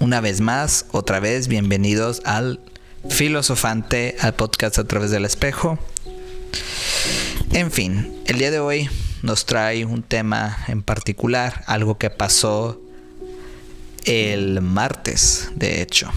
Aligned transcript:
Una 0.00 0.20
vez 0.20 0.40
más, 0.40 0.86
otra 0.92 1.20
vez, 1.20 1.48
bienvenidos 1.48 2.22
al 2.24 2.60
Filosofante, 3.08 4.16
al 4.20 4.34
podcast 4.34 4.78
a 4.78 4.84
través 4.84 5.10
del 5.10 5.24
espejo. 5.24 5.78
En 7.52 7.70
fin, 7.70 8.16
el 8.26 8.38
día 8.38 8.50
de 8.50 8.60
hoy 8.60 8.88
nos 9.22 9.46
trae 9.46 9.84
un 9.84 10.02
tema 10.02 10.58
en 10.68 10.82
particular, 10.82 11.64
algo 11.66 11.98
que 11.98 12.10
pasó 12.10 12.80
el 14.04 14.60
martes, 14.60 15.50
de 15.54 15.82
hecho. 15.82 16.10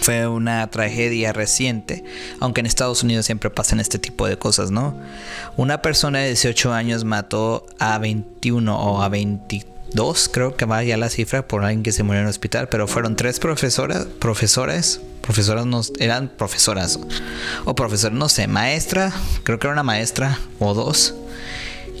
Fue 0.00 0.26
una 0.26 0.68
tragedia 0.70 1.32
reciente, 1.32 2.04
aunque 2.40 2.60
en 2.60 2.66
Estados 2.66 3.02
Unidos 3.02 3.26
siempre 3.26 3.50
pasan 3.50 3.80
este 3.80 3.98
tipo 3.98 4.26
de 4.26 4.38
cosas, 4.38 4.70
¿no? 4.70 4.98
Una 5.56 5.82
persona 5.82 6.20
de 6.20 6.28
18 6.28 6.72
años 6.72 7.04
mató 7.04 7.66
a 7.78 7.98
21 7.98 8.76
o 8.76 9.02
a 9.02 9.08
22, 9.94 10.28
creo 10.28 10.56
que 10.56 10.64
va 10.64 10.82
ya 10.82 10.96
la 10.96 11.08
cifra, 11.08 11.46
por 11.46 11.62
alguien 11.62 11.84
que 11.84 11.92
se 11.92 12.02
murió 12.02 12.20
en 12.20 12.26
el 12.26 12.30
hospital, 12.30 12.68
pero 12.68 12.88
fueron 12.88 13.14
tres 13.14 13.38
profesoras, 13.38 14.06
profesores, 14.18 15.00
profesoras 15.22 15.66
no, 15.66 15.82
eran 16.00 16.28
profesoras, 16.36 16.98
o 17.64 17.74
profesores, 17.76 18.18
no 18.18 18.28
sé, 18.28 18.48
maestra, 18.48 19.12
creo 19.44 19.60
que 19.60 19.68
era 19.68 19.72
una 19.72 19.84
maestra, 19.84 20.38
o 20.58 20.74
dos, 20.74 21.14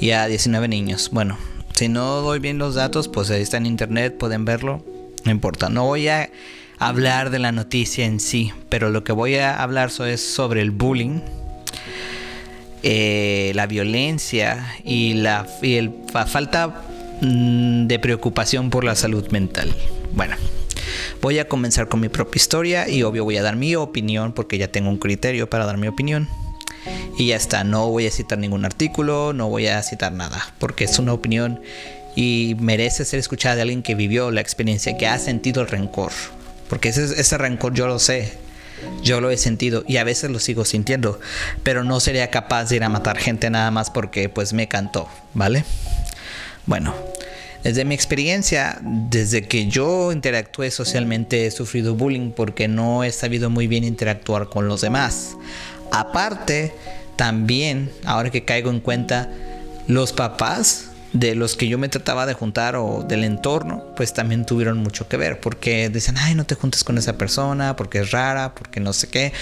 y 0.00 0.10
a 0.10 0.26
19 0.26 0.66
niños. 0.66 1.10
Bueno, 1.12 1.38
si 1.74 1.88
no 1.88 2.20
doy 2.20 2.40
bien 2.40 2.58
los 2.58 2.74
datos, 2.74 3.06
pues 3.06 3.30
ahí 3.30 3.42
está 3.42 3.58
en 3.58 3.66
internet, 3.66 4.16
pueden 4.18 4.44
verlo, 4.44 4.84
no 5.24 5.30
importa, 5.30 5.68
no 5.68 5.84
voy 5.84 6.08
a 6.08 6.30
hablar 6.80 7.30
de 7.30 7.38
la 7.38 7.52
noticia 7.52 8.04
en 8.06 8.18
sí, 8.18 8.52
pero 8.70 8.90
lo 8.90 9.04
que 9.04 9.12
voy 9.12 9.36
a 9.36 9.62
hablar 9.62 9.92
es 10.04 10.20
sobre 10.20 10.62
el 10.62 10.72
bullying, 10.72 11.20
eh, 12.82 13.52
la 13.54 13.66
violencia 13.68 14.74
y 14.84 15.14
la, 15.14 15.46
falta 16.26 16.66
mm, 16.68 16.93
de 17.20 17.98
preocupación 17.98 18.70
por 18.70 18.84
la 18.84 18.94
salud 18.94 19.28
mental. 19.28 19.74
Bueno, 20.12 20.36
voy 21.20 21.38
a 21.38 21.48
comenzar 21.48 21.88
con 21.88 22.00
mi 22.00 22.08
propia 22.08 22.38
historia 22.38 22.88
y 22.88 23.02
obvio 23.02 23.24
voy 23.24 23.36
a 23.36 23.42
dar 23.42 23.56
mi 23.56 23.74
opinión 23.76 24.32
porque 24.32 24.58
ya 24.58 24.68
tengo 24.68 24.90
un 24.90 24.98
criterio 24.98 25.48
para 25.48 25.66
dar 25.66 25.78
mi 25.78 25.88
opinión. 25.88 26.28
Y 27.16 27.28
ya 27.28 27.36
está, 27.36 27.64
no 27.64 27.88
voy 27.88 28.06
a 28.06 28.10
citar 28.10 28.38
ningún 28.38 28.64
artículo, 28.64 29.32
no 29.32 29.48
voy 29.48 29.68
a 29.68 29.82
citar 29.82 30.12
nada, 30.12 30.52
porque 30.58 30.84
es 30.84 30.98
una 30.98 31.12
opinión 31.12 31.60
y 32.16 32.56
merece 32.60 33.04
ser 33.04 33.18
escuchada 33.18 33.56
de 33.56 33.62
alguien 33.62 33.82
que 33.82 33.94
vivió 33.94 34.30
la 34.30 34.40
experiencia, 34.40 34.96
que 34.96 35.06
ha 35.06 35.18
sentido 35.18 35.62
el 35.62 35.68
rencor. 35.68 36.12
Porque 36.68 36.90
ese, 36.90 37.04
ese 37.04 37.38
rencor 37.38 37.74
yo 37.74 37.86
lo 37.86 37.98
sé. 37.98 38.44
Yo 39.02 39.20
lo 39.20 39.30
he 39.30 39.36
sentido 39.36 39.84
y 39.86 39.96
a 39.96 40.04
veces 40.04 40.30
lo 40.30 40.38
sigo 40.38 40.64
sintiendo. 40.64 41.20
Pero 41.62 41.84
no 41.84 42.00
sería 42.00 42.30
capaz 42.30 42.66
de 42.66 42.76
ir 42.76 42.84
a 42.84 42.88
matar 42.88 43.16
gente 43.18 43.48
nada 43.48 43.70
más 43.70 43.90
porque 43.90 44.28
pues 44.28 44.52
me 44.52 44.68
cantó, 44.68 45.08
¿vale? 45.32 45.64
Bueno, 46.66 46.94
desde 47.62 47.84
mi 47.84 47.94
experiencia, 47.94 48.78
desde 48.82 49.46
que 49.46 49.68
yo 49.68 50.12
interactué 50.12 50.70
socialmente 50.70 51.46
he 51.46 51.50
sufrido 51.50 51.94
bullying 51.94 52.30
porque 52.30 52.68
no 52.68 53.04
he 53.04 53.12
sabido 53.12 53.50
muy 53.50 53.66
bien 53.66 53.84
interactuar 53.84 54.48
con 54.48 54.68
los 54.68 54.80
demás. 54.80 55.36
Aparte, 55.92 56.72
también, 57.16 57.90
ahora 58.04 58.30
que 58.30 58.44
caigo 58.44 58.70
en 58.70 58.80
cuenta, 58.80 59.30
los 59.86 60.12
papás 60.12 60.90
de 61.14 61.36
los 61.36 61.54
que 61.54 61.68
yo 61.68 61.78
me 61.78 61.88
trataba 61.88 62.26
de 62.26 62.34
juntar 62.34 62.74
o 62.74 63.04
del 63.06 63.22
entorno, 63.22 63.84
pues 63.96 64.12
también 64.12 64.44
tuvieron 64.44 64.78
mucho 64.78 65.08
que 65.08 65.16
ver, 65.16 65.38
porque 65.38 65.88
dicen, 65.88 66.16
ay, 66.18 66.34
no 66.34 66.44
te 66.44 66.56
juntes 66.56 66.82
con 66.82 66.98
esa 66.98 67.16
persona, 67.16 67.76
porque 67.76 68.00
es 68.00 68.10
rara, 68.10 68.54
porque 68.56 68.80
no 68.80 68.92
sé 68.92 69.06
qué, 69.06 69.32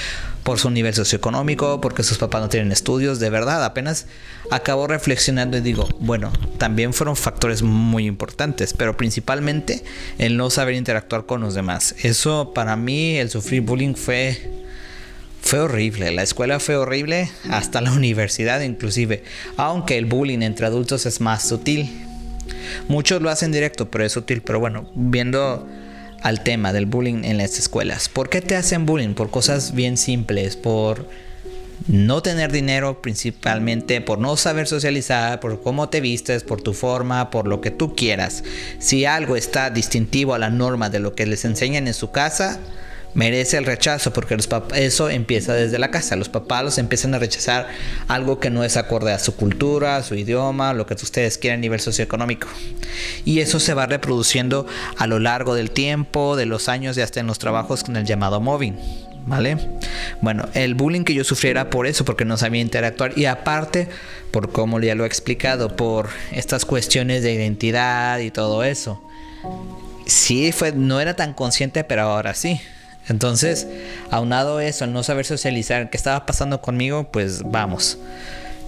por 0.44 0.58
su 0.58 0.70
nivel 0.70 0.92
socioeconómico, 0.92 1.80
porque 1.80 2.02
sus 2.02 2.18
papás 2.18 2.42
no 2.42 2.50
tienen 2.50 2.72
estudios, 2.72 3.20
de 3.20 3.30
verdad, 3.30 3.64
apenas 3.64 4.06
acabo 4.50 4.86
reflexionando 4.86 5.56
y 5.56 5.62
digo, 5.62 5.88
bueno, 5.98 6.30
también 6.58 6.92
fueron 6.92 7.16
factores 7.16 7.62
muy 7.62 8.06
importantes, 8.06 8.74
pero 8.74 8.98
principalmente 8.98 9.82
el 10.18 10.36
no 10.36 10.50
saber 10.50 10.74
interactuar 10.74 11.24
con 11.24 11.40
los 11.40 11.54
demás. 11.54 11.94
Eso 12.02 12.52
para 12.52 12.76
mí, 12.76 13.16
el 13.16 13.30
sufrir 13.30 13.62
bullying 13.62 13.94
fue 13.94 14.62
fue 15.42 15.60
horrible, 15.60 16.12
la 16.12 16.22
escuela 16.22 16.60
fue 16.60 16.76
horrible, 16.76 17.30
hasta 17.50 17.80
la 17.80 17.92
universidad 17.92 18.60
inclusive, 18.62 19.22
aunque 19.56 19.98
el 19.98 20.06
bullying 20.06 20.40
entre 20.40 20.66
adultos 20.66 21.04
es 21.04 21.20
más 21.20 21.46
sutil. 21.46 22.06
Muchos 22.88 23.20
lo 23.20 23.28
hacen 23.28 23.52
directo, 23.52 23.90
pero 23.90 24.04
es 24.04 24.12
sutil, 24.12 24.40
pero 24.40 24.60
bueno, 24.60 24.90
viendo 24.94 25.68
al 26.22 26.42
tema 26.42 26.72
del 26.72 26.86
bullying 26.86 27.24
en 27.24 27.38
las 27.38 27.58
escuelas. 27.58 28.08
¿Por 28.08 28.30
qué 28.30 28.40
te 28.40 28.56
hacen 28.56 28.86
bullying? 28.86 29.14
Por 29.14 29.30
cosas 29.30 29.74
bien 29.74 29.96
simples, 29.96 30.56
por 30.56 31.08
no 31.88 32.22
tener 32.22 32.52
dinero 32.52 33.02
principalmente, 33.02 34.00
por 34.00 34.18
no 34.18 34.36
saber 34.36 34.68
socializar, 34.68 35.40
por 35.40 35.60
cómo 35.60 35.88
te 35.88 36.00
vistes, 36.00 36.44
por 36.44 36.62
tu 36.62 36.72
forma, 36.72 37.30
por 37.30 37.48
lo 37.48 37.60
que 37.60 37.72
tú 37.72 37.96
quieras. 37.96 38.44
Si 38.78 39.04
algo 39.04 39.36
está 39.36 39.70
distintivo 39.70 40.34
a 40.34 40.38
la 40.38 40.50
norma 40.50 40.88
de 40.88 41.00
lo 41.00 41.14
que 41.14 41.26
les 41.26 41.44
enseñan 41.44 41.88
en 41.88 41.94
su 41.94 42.12
casa, 42.12 42.60
merece 43.14 43.58
el 43.58 43.66
rechazo 43.66 44.12
porque 44.12 44.36
los 44.36 44.48
eso 44.74 45.10
empieza 45.10 45.54
desde 45.54 45.78
la 45.78 45.90
casa. 45.90 46.16
Los 46.16 46.28
papás 46.28 46.64
los 46.64 46.78
empiezan 46.78 47.14
a 47.14 47.18
rechazar 47.18 47.68
algo 48.08 48.40
que 48.40 48.50
no 48.50 48.64
es 48.64 48.76
acorde 48.76 49.12
a 49.12 49.18
su 49.18 49.36
cultura, 49.36 49.96
a 49.96 50.02
su 50.02 50.14
idioma, 50.14 50.74
lo 50.74 50.86
que 50.86 50.94
ustedes 50.94 51.38
quieran 51.38 51.58
a 51.58 51.60
nivel 51.60 51.80
socioeconómico. 51.80 52.48
Y 53.24 53.40
eso 53.40 53.60
se 53.60 53.74
va 53.74 53.86
reproduciendo 53.86 54.66
a 54.96 55.06
lo 55.06 55.18
largo 55.18 55.54
del 55.54 55.70
tiempo, 55.70 56.36
de 56.36 56.46
los 56.46 56.68
años 56.68 56.96
y 56.96 57.00
hasta 57.00 57.20
en 57.20 57.26
los 57.26 57.38
trabajos 57.38 57.84
con 57.84 57.96
el 57.96 58.04
llamado 58.04 58.40
mobbing. 58.40 58.76
¿Vale? 59.24 59.56
Bueno, 60.20 60.48
el 60.52 60.74
bullying 60.74 61.04
que 61.04 61.14
yo 61.14 61.22
sufriera 61.22 61.70
por 61.70 61.86
eso, 61.86 62.04
porque 62.04 62.24
no 62.24 62.36
sabía 62.36 62.60
interactuar 62.60 63.16
y 63.16 63.26
aparte, 63.26 63.88
por 64.32 64.50
como 64.50 64.80
ya 64.80 64.96
lo 64.96 65.04
he 65.04 65.06
explicado, 65.06 65.76
por 65.76 66.08
estas 66.32 66.64
cuestiones 66.64 67.22
de 67.22 67.32
identidad 67.32 68.18
y 68.18 68.32
todo 68.32 68.64
eso. 68.64 69.00
Sí, 70.06 70.50
fue, 70.50 70.72
no 70.72 71.00
era 71.00 71.14
tan 71.14 71.34
consciente, 71.34 71.84
pero 71.84 72.02
ahora 72.02 72.34
sí. 72.34 72.60
Entonces, 73.08 73.66
aunado 74.10 74.60
eso, 74.60 74.84
al 74.84 74.92
no 74.92 75.02
saber 75.02 75.24
socializar, 75.26 75.90
qué 75.90 75.96
estaba 75.96 76.26
pasando 76.26 76.60
conmigo, 76.60 77.04
pues 77.04 77.42
vamos. 77.44 77.98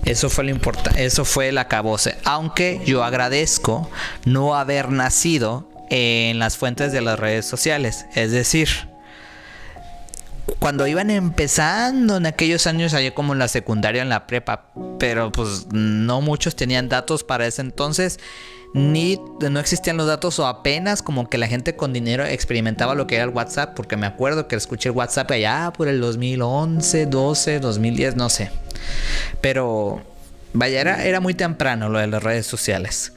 Eso 0.04 0.28
fue 0.28 0.44
lo 0.44 0.50
importante, 0.50 1.04
eso 1.04 1.24
fue 1.24 1.48
el 1.48 1.58
acabose. 1.58 2.16
Aunque 2.24 2.80
yo 2.84 3.04
agradezco 3.04 3.90
no 4.24 4.54
haber 4.54 4.90
nacido 4.90 5.66
en 5.88 6.38
las 6.38 6.56
fuentes 6.56 6.92
de 6.92 7.00
las 7.00 7.18
redes 7.18 7.46
sociales. 7.46 8.06
Es 8.14 8.30
decir, 8.30 8.68
cuando 10.58 10.86
iban 10.86 11.10
empezando 11.10 12.16
en 12.16 12.26
aquellos 12.26 12.66
años, 12.66 12.94
allá 12.94 13.14
como 13.14 13.32
en 13.32 13.38
la 13.38 13.48
secundaria, 13.48 14.02
en 14.02 14.08
la 14.08 14.26
prepa, 14.26 14.70
pero 14.98 15.32
pues 15.32 15.66
no 15.72 16.20
muchos 16.20 16.56
tenían 16.56 16.88
datos 16.88 17.24
para 17.24 17.46
ese 17.46 17.62
entonces 17.62 18.18
ni 18.74 19.20
no 19.40 19.60
existían 19.60 19.96
los 19.96 20.08
datos 20.08 20.40
o 20.40 20.48
apenas 20.48 21.00
como 21.00 21.30
que 21.30 21.38
la 21.38 21.46
gente 21.46 21.76
con 21.76 21.92
dinero 21.92 22.26
experimentaba 22.26 22.96
lo 22.96 23.06
que 23.06 23.14
era 23.14 23.24
el 23.24 23.30
WhatsApp, 23.30 23.74
porque 23.76 23.96
me 23.96 24.04
acuerdo 24.04 24.48
que 24.48 24.56
escuché 24.56 24.88
el 24.88 24.96
WhatsApp 24.96 25.30
allá 25.30 25.72
por 25.74 25.86
el 25.86 26.00
2011, 26.00 27.06
12, 27.06 27.60
2010, 27.60 28.16
no 28.16 28.28
sé. 28.28 28.50
Pero 29.40 30.02
vaya, 30.52 30.80
era, 30.80 31.04
era 31.04 31.20
muy 31.20 31.34
temprano 31.34 31.88
lo 31.88 32.00
de 32.00 32.08
las 32.08 32.20
redes 32.20 32.46
sociales. 32.48 33.12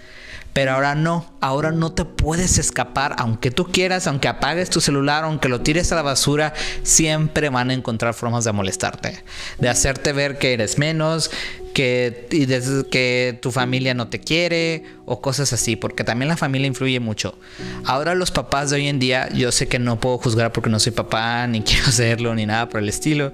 Pero 0.58 0.72
ahora 0.72 0.96
no, 0.96 1.24
ahora 1.40 1.72
no 1.72 1.92
te 1.92 2.04
puedes 2.04 2.58
escapar, 2.58 3.14
aunque 3.20 3.52
tú 3.52 3.66
quieras, 3.66 4.08
aunque 4.08 4.28
apagues 4.28 4.72
tu 4.72 4.82
celular, 4.82 5.24
aunque 5.24 5.50
lo 5.50 5.62
tires 5.62 5.92
a 5.92 5.96
la 5.96 6.02
basura, 6.02 6.52
siempre 6.82 7.50
van 7.50 7.70
a 7.70 7.76
encontrar 7.76 8.16
formas 8.16 8.44
de 8.44 8.54
molestarte, 8.54 9.24
de 9.60 9.70
hacerte 9.70 10.14
ver 10.14 10.40
que 10.40 10.54
eres 10.54 10.80
menos, 10.80 11.30
que, 11.76 12.28
y 12.32 12.48
que 12.90 13.38
tu 13.40 13.52
familia 13.52 13.94
no 13.94 14.08
te 14.08 14.20
quiere 14.20 14.84
o 15.06 15.22
cosas 15.22 15.54
así, 15.54 15.76
porque 15.76 16.04
también 16.04 16.28
la 16.28 16.38
familia 16.38 16.66
influye 16.66 17.00
mucho. 17.00 17.38
Ahora 17.86 18.16
los 18.16 18.32
papás 18.32 18.72
de 18.72 18.78
hoy 18.78 18.88
en 18.88 18.98
día, 18.98 19.30
yo 19.36 19.52
sé 19.52 19.68
que 19.68 19.78
no 19.78 20.00
puedo 20.00 20.18
juzgar 20.18 20.54
porque 20.54 20.72
no 20.72 20.80
soy 20.80 20.92
papá, 20.92 21.46
ni 21.46 21.62
quiero 21.62 21.86
hacerlo, 21.86 22.34
ni 22.34 22.48
nada 22.48 22.68
por 22.68 22.82
el 22.82 22.90
estilo, 22.90 23.32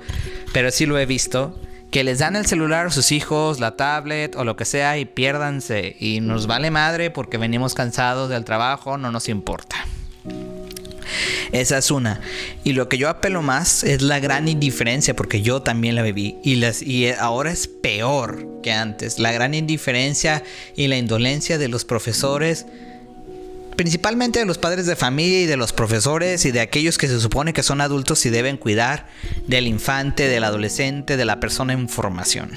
pero 0.52 0.72
sí 0.72 0.86
lo 0.86 1.00
he 1.00 1.06
visto 1.06 1.58
que 1.94 2.04
les 2.04 2.18
dan 2.18 2.36
el 2.36 2.48
celular 2.48 2.88
a 2.88 2.90
sus 2.90 3.12
hijos, 3.12 3.60
la 3.60 3.78
tablet 3.78 4.36
o 4.36 4.44
lo 4.44 4.56
que 4.56 4.66
sea 4.66 4.98
y 4.98 5.06
piérdanse. 5.06 5.96
Y 6.00 6.22
nos 6.22 6.48
vale 6.48 6.72
madre 6.72 7.12
porque 7.12 7.38
venimos 7.38 7.76
cansados 7.76 8.32
del 8.32 8.46
trabajo, 8.46 8.98
no 8.98 9.12
nos 9.12 9.30
importa. 9.30 9.86
Esa 11.52 11.78
es 11.78 11.92
una. 11.92 12.20
Y 12.64 12.74
lo 12.74 12.90
que 12.90 12.98
yo 12.98 13.10
apelo 13.10 13.44
más 13.44 13.84
es 13.84 14.02
la 14.02 14.20
gran 14.20 14.48
indiferencia, 14.48 15.16
porque 15.16 15.44
yo 15.44 15.62
también 15.62 15.94
la 15.94 16.02
viví. 16.02 16.38
Y, 16.44 16.56
las, 16.56 16.82
y 16.82 17.12
ahora 17.12 17.52
es 17.52 17.68
peor 17.68 18.60
que 18.64 18.72
antes. 18.72 19.20
La 19.20 19.32
gran 19.32 19.54
indiferencia 19.54 20.42
y 20.76 20.88
la 20.88 20.98
indolencia 20.98 21.60
de 21.60 21.68
los 21.68 21.86
profesores 21.86 22.66
principalmente 23.76 24.40
de 24.40 24.46
los 24.46 24.58
padres 24.58 24.86
de 24.86 24.96
familia 24.96 25.42
y 25.42 25.46
de 25.46 25.58
los 25.58 25.74
profesores 25.74 26.46
y 26.46 26.52
de 26.52 26.62
aquellos 26.62 26.98
que 26.98 27.08
se 27.08 27.20
supone 27.20 27.54
que 27.54 27.64
son 27.64 27.82
adultos 27.82 28.26
y 28.26 28.30
deben 28.30 28.58
cuidar 28.58 29.08
del 29.48 29.68
infante, 29.68 30.28
del 30.28 30.44
adolescente, 30.44 31.18
de 31.18 31.26
la 31.26 31.40
persona 31.40 31.74
en 31.74 31.90
formación. 31.90 32.52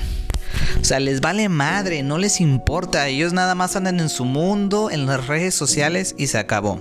O 0.81 0.85
sea, 0.85 1.01
les 1.01 1.21
vale 1.21 1.49
madre, 1.49 2.03
no 2.03 2.19
les 2.19 2.41
importa, 2.41 3.09
ellos 3.09 3.33
nada 3.33 3.55
más 3.55 3.77
andan 3.77 4.01
en 4.01 4.09
su 4.09 4.25
mundo, 4.25 4.91
en 4.91 5.07
las 5.07 5.27
redes 5.27 5.55
sociales 5.55 6.15
y 6.19 6.29
se 6.29 6.39
acabó. 6.39 6.81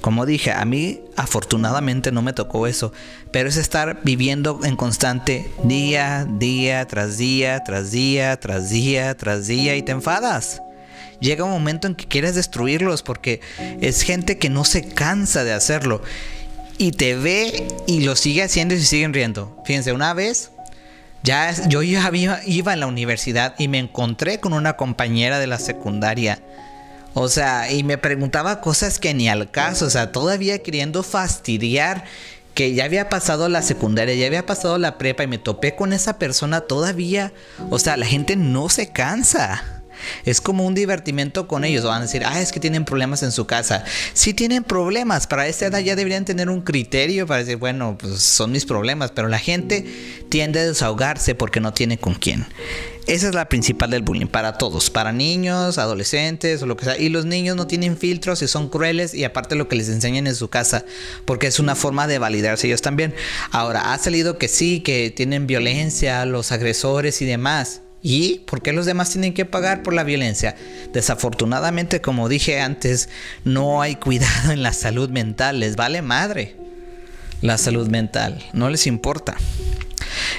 Como 0.00 0.26
dije, 0.26 0.52
a 0.52 0.64
mí 0.64 1.00
afortunadamente 1.16 2.12
no 2.12 2.22
me 2.22 2.32
tocó 2.32 2.66
eso, 2.66 2.92
pero 3.32 3.48
es 3.48 3.56
estar 3.56 4.00
viviendo 4.04 4.60
en 4.62 4.76
constante 4.76 5.50
día, 5.64 6.26
día, 6.28 6.86
tras 6.86 7.18
día, 7.18 7.64
tras 7.64 7.90
día, 7.90 8.38
tras 8.38 8.70
día, 8.70 9.16
tras 9.16 9.46
día 9.46 9.74
y 9.74 9.82
te 9.82 9.92
enfadas 9.92 10.60
llega 11.20 11.44
un 11.44 11.50
momento 11.50 11.86
en 11.86 11.94
que 11.94 12.06
quieres 12.06 12.34
destruirlos 12.34 13.02
porque 13.02 13.40
es 13.80 14.02
gente 14.02 14.38
que 14.38 14.50
no 14.50 14.64
se 14.64 14.88
cansa 14.88 15.44
de 15.44 15.52
hacerlo 15.52 16.02
y 16.78 16.92
te 16.92 17.16
ve 17.16 17.66
y 17.86 18.00
lo 18.00 18.16
sigue 18.16 18.42
haciendo 18.42 18.74
y 18.74 18.80
se 18.80 18.86
siguen 18.86 19.14
riendo. 19.14 19.56
Fíjense, 19.64 19.92
una 19.92 20.14
vez 20.14 20.50
ya 21.22 21.52
yo 21.68 21.82
ya 21.82 22.10
iba 22.46 22.72
a 22.72 22.76
la 22.76 22.86
universidad 22.86 23.54
y 23.58 23.68
me 23.68 23.78
encontré 23.78 24.40
con 24.40 24.52
una 24.52 24.76
compañera 24.76 25.38
de 25.38 25.46
la 25.46 25.58
secundaria. 25.58 26.40
O 27.14 27.28
sea, 27.28 27.72
y 27.72 27.82
me 27.82 27.96
preguntaba 27.96 28.60
cosas 28.60 28.98
que 28.98 29.14
ni 29.14 29.28
al 29.28 29.50
caso, 29.50 29.86
o 29.86 29.90
sea, 29.90 30.12
todavía 30.12 30.62
queriendo 30.62 31.02
fastidiar 31.02 32.04
que 32.52 32.74
ya 32.74 32.84
había 32.84 33.08
pasado 33.08 33.48
la 33.48 33.62
secundaria, 33.62 34.14
ya 34.14 34.26
había 34.26 34.46
pasado 34.46 34.78
la 34.78 34.98
prepa 34.98 35.24
y 35.24 35.26
me 35.26 35.38
topé 35.38 35.74
con 35.74 35.92
esa 35.92 36.18
persona 36.18 36.60
todavía. 36.62 37.32
O 37.70 37.78
sea, 37.78 37.96
la 37.96 38.06
gente 38.06 38.36
no 38.36 38.68
se 38.68 38.90
cansa. 38.92 39.75
Es 40.24 40.40
como 40.40 40.66
un 40.66 40.74
divertimento 40.74 41.48
con 41.48 41.64
ellos. 41.64 41.84
Van 41.84 41.98
a 41.98 42.02
decir, 42.02 42.22
ah, 42.24 42.40
es 42.40 42.52
que 42.52 42.60
tienen 42.60 42.84
problemas 42.84 43.22
en 43.22 43.32
su 43.32 43.46
casa. 43.46 43.84
Si 44.12 44.34
tienen 44.34 44.64
problemas, 44.64 45.26
para 45.26 45.46
esta 45.46 45.66
edad 45.66 45.80
ya 45.80 45.96
deberían 45.96 46.24
tener 46.24 46.48
un 46.48 46.62
criterio 46.62 47.26
para 47.26 47.40
decir, 47.40 47.56
bueno, 47.56 47.96
pues 47.98 48.20
son 48.20 48.52
mis 48.52 48.64
problemas. 48.64 49.12
Pero 49.12 49.28
la 49.28 49.38
gente 49.38 49.86
tiende 50.28 50.60
a 50.60 50.66
desahogarse 50.66 51.34
porque 51.34 51.60
no 51.60 51.72
tiene 51.72 51.98
con 51.98 52.14
quién. 52.14 52.46
Esa 53.06 53.28
es 53.28 53.34
la 53.36 53.48
principal 53.48 53.90
del 53.90 54.02
bullying 54.02 54.26
para 54.26 54.58
todos, 54.58 54.90
para 54.90 55.12
niños, 55.12 55.78
adolescentes 55.78 56.60
o 56.62 56.66
lo 56.66 56.76
que 56.76 56.86
sea. 56.86 56.98
Y 56.98 57.08
los 57.08 57.24
niños 57.24 57.54
no 57.54 57.68
tienen 57.68 57.96
filtros 57.96 58.42
y 58.42 58.48
son 58.48 58.68
crueles 58.68 59.14
y 59.14 59.22
aparte 59.22 59.54
lo 59.54 59.68
que 59.68 59.76
les 59.76 59.88
enseñan 59.88 60.26
en 60.26 60.34
su 60.34 60.48
casa, 60.48 60.84
porque 61.24 61.46
es 61.46 61.60
una 61.60 61.76
forma 61.76 62.08
de 62.08 62.18
validarse 62.18 62.66
ellos 62.66 62.82
también. 62.82 63.14
Ahora, 63.52 63.92
ha 63.92 63.98
salido 63.98 64.38
que 64.38 64.48
sí, 64.48 64.80
que 64.80 65.12
tienen 65.12 65.46
violencia, 65.46 66.24
los 66.26 66.50
agresores 66.50 67.22
y 67.22 67.26
demás. 67.26 67.82
¿Y 68.02 68.40
por 68.40 68.62
qué 68.62 68.72
los 68.72 68.86
demás 68.86 69.10
tienen 69.10 69.34
que 69.34 69.44
pagar 69.44 69.82
por 69.82 69.92
la 69.92 70.04
violencia? 70.04 70.54
Desafortunadamente, 70.92 72.00
como 72.00 72.28
dije 72.28 72.60
antes, 72.60 73.08
no 73.44 73.82
hay 73.82 73.96
cuidado 73.96 74.52
en 74.52 74.62
la 74.62 74.72
salud 74.72 75.10
mental. 75.10 75.60
Les 75.60 75.76
vale 75.76 76.02
madre 76.02 76.56
la 77.42 77.58
salud 77.58 77.88
mental. 77.88 78.44
No 78.52 78.70
les 78.70 78.86
importa. 78.86 79.36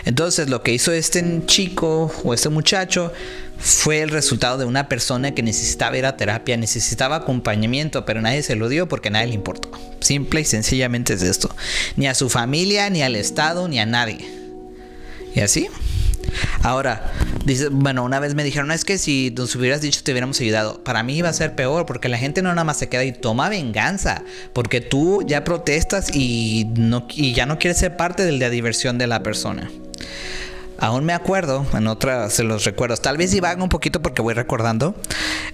Entonces 0.06 0.50
lo 0.50 0.63
que 0.63 0.74
hizo 0.74 0.92
este 0.92 1.42
chico 1.45 2.12
o 2.24 2.33
este 2.33 2.50
muchacho 2.50 3.12
fue 3.60 4.01
el 4.01 4.10
resultado 4.10 4.57
de 4.57 4.65
una 4.65 4.88
persona 4.88 5.33
que 5.33 5.44
necesitaba 5.44 5.98
ir 5.98 6.06
a 6.06 6.15
terapia, 6.15 6.57
necesitaba 6.57 7.18
acompañamiento, 7.18 8.06
pero 8.06 8.21
nadie 8.21 8.44
se 8.44 8.56
lo 8.56 8.69
dio 8.69 8.88
porque 8.88 9.10
nadie 9.10 9.27
le 9.27 9.33
importó. 9.33 9.71
Simple 10.00 10.42
y 10.42 10.45
sencillamente 10.45 11.13
es 11.13 11.24
esto. 11.24 11.53
Ni 11.95 12.07
a 12.07 12.15
su 12.15 12.30
familia, 12.30 12.89
ni 12.89 13.01
al 13.01 13.15
Estado, 13.15 13.68
ni 13.68 13.80
a 13.80 13.86
nadie. 13.86 14.25
Y 15.36 15.39
así. 15.42 15.68
Ahora, 16.63 17.12
dice, 17.45 17.69
bueno, 17.69 18.04
una 18.04 18.19
vez 18.19 18.36
me 18.36 18.44
dijeron, 18.44 18.71
es 18.71 18.83
que 18.83 18.98
si 18.98 19.33
nos 19.36 19.56
hubieras 19.56 19.81
dicho 19.81 20.01
te 20.04 20.12
hubiéramos 20.12 20.39
ayudado. 20.42 20.83
Para 20.83 21.04
mí 21.04 21.18
iba 21.18 21.30
a 21.30 21.33
ser 21.33 21.56
peor, 21.56 21.86
porque 21.86 22.09
la 22.09 22.18
gente 22.18 22.42
no 22.42 22.50
nada 22.50 22.63
más 22.63 22.77
se 22.77 22.89
queda 22.89 23.04
y 23.04 23.12
toma 23.12 23.50
venganza, 23.50 24.24
porque 24.54 24.81
tú 24.81 25.24
ya 25.25 25.44
protestas 25.44 26.13
y, 26.13 26.65
no, 26.75 27.07
y 27.09 27.33
ya 27.33 27.45
no 27.45 27.59
quieres 27.59 27.77
ser 27.77 27.95
parte 27.95 28.24
de 28.25 28.50
diversión 28.50 28.98
de 28.98 29.07
la 29.07 29.24
persona. 29.24 29.69
Aún 30.79 31.06
me 31.06 31.13
acuerdo, 31.13 31.65
en 31.74 31.88
otras 31.88 32.33
se 32.33 32.44
los 32.44 32.63
recuerdos, 32.63 33.01
tal 33.01 33.18
vez 33.18 33.33
iba 33.33 33.53
un 33.56 33.69
poquito 33.69 34.01
porque 34.01 34.21
voy 34.21 34.33
recordando. 34.35 34.95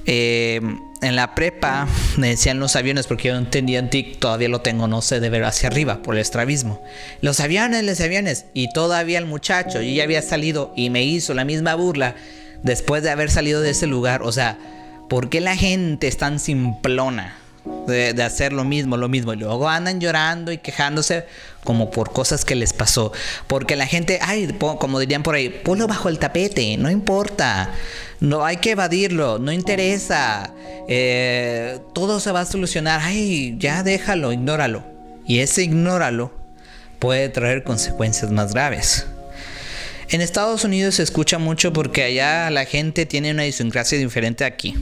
Eh, 0.05 0.59
en 1.01 1.15
la 1.15 1.35
prepa 1.35 1.87
me 2.17 2.29
decían 2.29 2.59
los 2.59 2.75
aviones, 2.75 3.07
porque 3.07 3.29
yo 3.29 3.35
entendía 3.35 3.79
en 3.79 3.89
TIC, 3.89 4.19
todavía 4.19 4.49
lo 4.49 4.61
tengo, 4.61 4.87
no 4.87 5.01
sé, 5.01 5.19
de 5.19 5.29
ver 5.29 5.43
hacia 5.43 5.69
arriba 5.69 6.01
por 6.01 6.15
el 6.15 6.21
estrabismo. 6.21 6.81
Los 7.21 7.39
aviones, 7.39 7.83
los 7.83 7.99
aviones. 8.01 8.45
Y 8.53 8.71
todavía 8.73 9.19
el 9.19 9.25
muchacho, 9.25 9.81
yo 9.81 9.93
ya 9.93 10.03
había 10.03 10.21
salido 10.21 10.73
y 10.75 10.89
me 10.89 11.03
hizo 11.03 11.33
la 11.33 11.45
misma 11.45 11.75
burla 11.75 12.15
después 12.63 13.03
de 13.03 13.09
haber 13.09 13.29
salido 13.29 13.61
de 13.61 13.71
ese 13.71 13.87
lugar. 13.87 14.23
O 14.23 14.31
sea, 14.31 14.57
¿por 15.09 15.29
qué 15.29 15.41
la 15.41 15.55
gente 15.55 16.07
es 16.07 16.17
tan 16.17 16.39
simplona? 16.39 17.42
De, 17.87 18.21
hacer 18.23 18.53
lo 18.53 18.63
mismo, 18.63 18.97
lo 18.97 19.07
mismo. 19.07 19.33
Y 19.33 19.37
luego 19.37 19.69
andan 19.69 19.99
llorando 19.99 20.51
y 20.51 20.57
quejándose 20.57 21.25
como 21.63 21.91
por 21.91 22.11
cosas 22.11 22.43
que 22.45 22.55
les 22.55 22.73
pasó. 22.73 23.11
Porque 23.47 23.75
la 23.75 23.87
gente, 23.87 24.19
ay, 24.21 24.57
como 24.57 24.99
dirían 24.99 25.23
por 25.23 25.35
ahí, 25.35 25.49
ponlo 25.49 25.87
bajo 25.87 26.09
el 26.09 26.19
tapete, 26.19 26.77
no 26.77 26.89
importa. 26.89 27.71
No 28.19 28.45
hay 28.45 28.57
que 28.57 28.71
evadirlo, 28.71 29.39
no 29.39 29.51
interesa. 29.51 30.51
Eh, 30.87 31.79
todo 31.93 32.19
se 32.19 32.31
va 32.31 32.41
a 32.41 32.45
solucionar. 32.45 32.99
Ay, 33.03 33.55
ya 33.59 33.83
déjalo, 33.83 34.31
ignóralo. 34.31 34.83
Y 35.25 35.39
ese 35.39 35.63
ignóralo 35.63 36.31
puede 36.99 37.29
traer 37.29 37.63
consecuencias 37.63 38.31
más 38.31 38.53
graves. 38.53 39.07
En 40.09 40.21
Estados 40.21 40.63
Unidos 40.63 40.95
se 40.95 41.03
escucha 41.03 41.37
mucho 41.37 41.73
porque 41.73 42.03
allá 42.03 42.49
la 42.49 42.65
gente 42.65 43.05
tiene 43.05 43.31
una 43.31 43.43
idiosincrasia 43.43 43.97
diferente 43.97 44.45
aquí. 44.45 44.75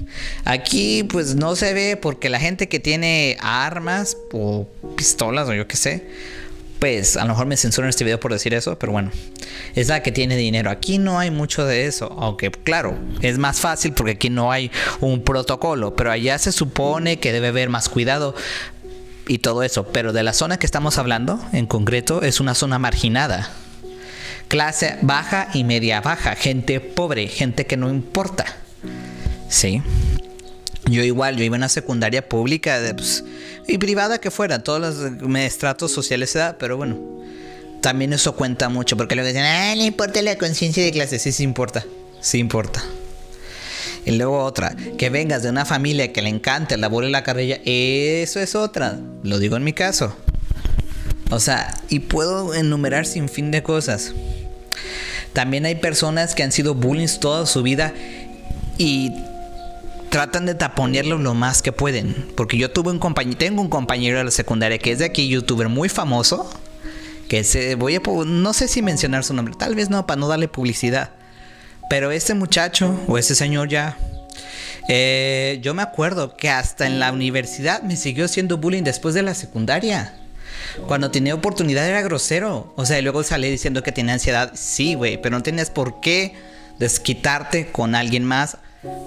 Aquí 0.45 1.03
pues 1.03 1.35
no 1.35 1.56
se 1.56 1.73
ve 1.73 1.97
porque 1.97 2.29
la 2.29 2.39
gente 2.39 2.68
que 2.68 2.79
tiene 2.79 3.38
armas 3.41 4.18
o 4.33 4.68
pistolas 4.95 5.47
o 5.47 5.53
yo 5.53 5.68
qué 5.68 5.77
sé, 5.77 6.03
pues 6.79 7.15
a 7.15 7.21
lo 7.21 7.29
mejor 7.29 7.45
me 7.45 7.57
censuran 7.57 7.89
este 7.89 8.03
video 8.03 8.19
por 8.19 8.33
decir 8.33 8.56
eso, 8.56 8.79
pero 8.79 8.91
bueno, 8.91 9.12
es 9.75 9.89
la 9.89 10.01
que 10.01 10.12
tiene 10.12 10.35
dinero. 10.35 10.71
Aquí 10.71 10.97
no 10.97 11.19
hay 11.19 11.29
mucho 11.29 11.63
de 11.63 11.85
eso, 11.85 12.15
aunque 12.19 12.50
claro, 12.50 12.97
es 13.21 13.38
más 13.38 13.59
fácil 13.59 13.94
porque 13.94 14.13
aquí 14.13 14.31
no 14.31 14.51
hay 14.51 14.71
un 15.00 15.24
protocolo, 15.24 15.95
pero 15.95 16.12
allá 16.12 16.39
se 16.39 16.51
supone 16.51 17.19
que 17.19 17.31
debe 17.31 17.50
haber 17.50 17.69
más 17.69 17.88
cuidado 17.88 18.33
y 19.27 19.38
todo 19.38 19.62
eso, 19.62 19.88
pero 19.89 20.12
de 20.12 20.24
la 20.24 20.33
zona 20.33 20.57
que 20.57 20.65
estamos 20.65 20.97
hablando 20.97 21.39
en 21.53 21.67
concreto 21.67 22.24
es 22.24 22.39
una 22.39 22.56
zona 22.56 22.79
marginada. 22.79 23.51
Clase 24.51 24.98
baja 25.01 25.48
y 25.53 25.63
media 25.63 26.01
baja, 26.01 26.36
gente 26.36 26.81
pobre, 26.81 27.30
gente 27.30 27.65
que 27.65 27.77
no 27.77 27.89
importa. 27.89 28.44
Sí. 29.48 29.81
Yo 30.89 31.03
igual, 31.03 31.38
yo 31.38 31.45
iba 31.45 31.56
a 31.56 31.59
una 31.59 31.69
secundaria 31.69 32.27
pública 32.27 32.77
pues, 32.94 33.24
y 33.65 33.77
privada 33.77 34.17
que 34.20 34.29
fuera, 34.29 34.62
todos 34.62 34.81
los 34.81 35.38
estratos 35.38 35.93
sociales 35.93 36.31
se 36.31 36.39
da, 36.39 36.58
pero 36.58 36.75
bueno, 36.75 37.00
también 37.79 38.12
eso 38.12 38.36
cuenta 38.36 38.67
mucho, 38.67 38.98
porque 38.98 39.15
luego 39.15 39.29
dicen, 39.29 39.46
ah, 39.46 39.74
no 39.77 39.86
importa 39.86 40.22
la 40.22 40.38
conciencia 40.38 40.84
de 40.84 40.91
clase, 40.91 41.17
sí, 41.17 41.31
sí 41.31 41.43
importa, 41.43 41.86
sí 42.20 42.38
importa. 42.38 42.84
Y 44.05 44.12
luego 44.12 44.43
otra, 44.43 44.75
que 44.98 45.10
vengas 45.10 45.43
de 45.43 45.50
una 45.50 45.63
familia 45.63 46.12
que 46.12 46.22
le 46.22 46.27
encanta 46.27 46.75
el 46.75 46.81
labor 46.81 47.05
y 47.05 47.10
la 47.10 47.24
carrera, 47.24 47.58
eso 47.63 48.41
es 48.41 48.55
otra, 48.55 49.00
lo 49.24 49.39
digo 49.39 49.55
en 49.55 49.63
mi 49.63 49.72
caso. 49.72 50.13
O 51.29 51.39
sea, 51.39 51.74
y 51.88 52.00
puedo 52.00 52.53
enumerar 52.53 53.05
sin 53.05 53.29
fin 53.29 53.51
de 53.51 53.63
cosas. 53.63 54.13
También 55.33 55.65
hay 55.65 55.75
personas 55.75 56.35
que 56.35 56.43
han 56.43 56.51
sido 56.51 56.75
bullying 56.75 57.07
toda 57.19 57.45
su 57.45 57.63
vida 57.63 57.93
y 58.77 59.11
tratan 60.09 60.45
de 60.45 60.55
taponearlo 60.55 61.17
lo 61.17 61.33
más 61.33 61.61
que 61.61 61.71
pueden. 61.71 62.27
Porque 62.35 62.57
yo 62.57 62.69
tuve 62.69 62.91
un 62.91 63.00
compañero, 63.00 63.38
tengo 63.38 63.61
un 63.61 63.69
compañero 63.69 64.17
de 64.17 64.25
la 64.25 64.31
secundaria 64.31 64.77
que 64.77 64.91
es 64.91 65.00
de 65.00 65.05
aquí, 65.05 65.27
youtuber 65.27 65.69
muy 65.69 65.89
famoso. 65.89 66.50
Que 67.29 67.45
se 67.45 67.75
voy 67.75 67.95
a 67.95 68.01
no 68.25 68.53
sé 68.53 68.67
si 68.67 68.81
mencionar 68.81 69.23
su 69.23 69.33
nombre, 69.33 69.55
tal 69.57 69.73
vez 69.73 69.89
no, 69.89 70.05
para 70.05 70.19
no 70.19 70.27
darle 70.27 70.50
publicidad. 70.50 71.11
Pero 71.89 72.11
este 72.11 72.33
muchacho, 72.33 73.00
o 73.07 73.17
ese 73.17 73.35
señor 73.35 73.69
ya. 73.69 73.97
Eh, 74.89 75.59
yo 75.61 75.73
me 75.73 75.81
acuerdo 75.81 76.35
que 76.35 76.50
hasta 76.50 76.85
en 76.88 77.00
la 77.00 77.13
universidad 77.13 77.83
me 77.83 77.95
siguió 77.95 78.25
haciendo 78.25 78.57
bullying 78.57 78.83
después 78.83 79.15
de 79.15 79.21
la 79.21 79.33
secundaria. 79.33 80.13
Cuando 80.88 81.12
tenía 81.12 81.36
oportunidad 81.36 81.88
era 81.88 82.01
grosero. 82.01 82.74
O 82.75 82.86
sea, 82.86 83.00
y 83.00 83.01
luego 83.01 83.24
salí 83.24 83.50
diciendo 83.50 83.84
que 83.84 83.91
tenía 83.91 84.13
ansiedad. 84.13 84.51
Sí, 84.56 84.96
güey, 84.96 85.22
pero 85.22 85.38
no 85.38 85.44
tenías 85.44 85.70
por 85.70 86.01
qué 86.01 86.36
desquitarte 86.80 87.72
con 87.72 87.96
alguien 87.96 88.25
más 88.25 88.58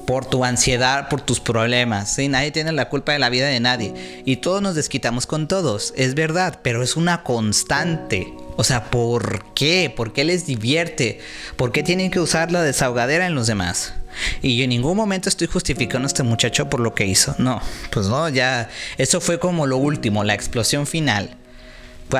por 0.06 0.24
tu 0.24 0.44
ansiedad, 0.44 1.08
por 1.08 1.20
tus 1.20 1.40
problemas. 1.40 2.14
¿sí? 2.14 2.28
Nadie 2.28 2.50
tiene 2.50 2.72
la 2.72 2.88
culpa 2.88 3.12
de 3.12 3.18
la 3.18 3.30
vida 3.30 3.48
de 3.48 3.60
nadie. 3.60 4.22
Y 4.24 4.36
todos 4.36 4.62
nos 4.62 4.74
desquitamos 4.74 5.26
con 5.26 5.48
todos, 5.48 5.92
es 5.96 6.14
verdad, 6.14 6.60
pero 6.62 6.82
es 6.82 6.96
una 6.96 7.22
constante. 7.22 8.32
O 8.56 8.62
sea, 8.62 8.84
¿por 8.84 9.52
qué? 9.54 9.92
¿Por 9.94 10.12
qué 10.12 10.24
les 10.24 10.46
divierte? 10.46 11.20
¿Por 11.56 11.72
qué 11.72 11.82
tienen 11.82 12.10
que 12.10 12.20
usar 12.20 12.52
la 12.52 12.62
desahogadera 12.62 13.26
en 13.26 13.34
los 13.34 13.48
demás? 13.48 13.94
Y 14.42 14.56
yo 14.56 14.64
en 14.64 14.70
ningún 14.70 14.96
momento 14.96 15.28
estoy 15.28 15.48
justificando 15.48 16.06
a 16.06 16.08
este 16.08 16.22
muchacho 16.22 16.70
por 16.70 16.78
lo 16.78 16.94
que 16.94 17.04
hizo. 17.04 17.34
No, 17.38 17.60
pues 17.90 18.06
no, 18.06 18.28
ya. 18.28 18.68
Eso 18.96 19.20
fue 19.20 19.40
como 19.40 19.66
lo 19.66 19.76
último, 19.76 20.22
la 20.22 20.34
explosión 20.34 20.86
final. 20.86 21.36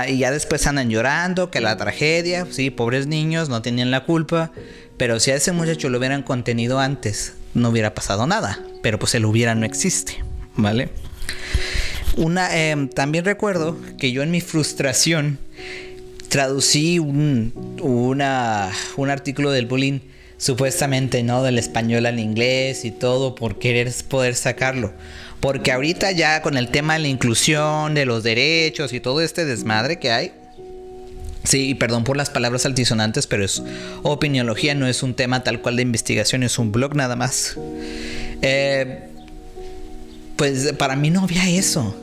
Y 0.09 0.19
ya 0.19 0.31
después 0.31 0.67
andan 0.67 0.91
llorando, 0.91 1.51
que 1.51 1.61
la 1.61 1.77
tragedia, 1.77 2.47
sí, 2.51 2.71
pobres 2.71 3.07
niños, 3.07 3.49
no 3.49 3.63
tenían 3.63 3.91
la 3.91 4.05
culpa. 4.05 4.51
Pero 4.97 5.21
si 5.21 5.31
a 5.31 5.37
ese 5.37 5.53
muchacho 5.53 5.89
lo 5.89 5.99
hubieran 5.99 6.23
contenido 6.23 6.79
antes, 6.81 7.35
no 7.55 7.71
hubiera 7.71 7.95
pasado 7.95 8.27
nada. 8.27 8.61
Pero 8.83 8.99
pues 8.99 9.15
el 9.15 9.25
hubiera 9.25 9.55
no 9.55 9.67
existe, 9.67 10.23
¿vale? 10.57 10.89
Una, 12.17 12.57
em, 12.57 12.89
también 12.89 13.25
recuerdo 13.25 13.77
que 13.99 14.13
yo 14.13 14.23
en 14.23 14.31
mi 14.31 14.41
frustración 14.41 15.39
traducí 16.29 16.99
un, 16.99 17.53
una, 17.81 18.71
un 18.97 19.11
artículo 19.11 19.51
del 19.51 19.67
bullying 19.67 20.01
supuestamente 20.45 21.23
no 21.23 21.43
del 21.43 21.59
español 21.59 22.05
al 22.05 22.21
inglés 22.21 22.85
y 22.85 22.91
todo 22.91 23.35
por 23.35 23.59
querer 23.59 23.91
poder 24.11 24.35
sacarlo. 24.35 24.93
Porque 25.41 25.73
ahorita 25.73 26.13
ya 26.13 26.43
con 26.43 26.59
el 26.59 26.69
tema 26.69 26.93
de 26.93 26.99
la 26.99 27.09
inclusión, 27.09 27.95
de 27.95 28.05
los 28.05 28.23
derechos 28.23 28.93
y 28.93 29.01
todo 29.01 29.23
este 29.23 29.47
desmadre 29.47 29.99
que 29.99 30.11
hay, 30.11 30.33
Sí, 31.45 31.75
perdón 31.75 32.05
por 32.05 32.17
las 32.17 32.31
palabras 32.31 32.65
altisonantes, 32.65 33.27
pero 33.27 33.45
es 33.45 33.63
opiniología, 34.03 34.75
no 34.75 34.87
es 34.87 35.03
un 35.03 35.13
tema 35.13 35.45
tal 35.45 35.61
cual 35.61 35.77
de 35.77 35.83
investigación, 35.83 36.43
es 36.43 36.59
un 36.59 36.73
blog 36.73 36.95
nada 36.97 37.17
más. 37.17 37.59
Eh, 38.41 39.09
pues 40.37 40.73
para 40.79 40.97
mí 40.97 41.11
no 41.11 41.21
había 41.23 41.47
eso. 41.51 41.95